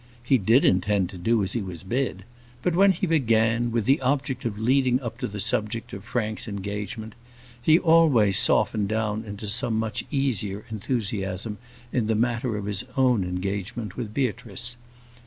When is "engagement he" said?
6.47-7.77